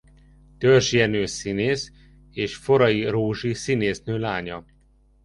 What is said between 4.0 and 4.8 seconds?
lánya.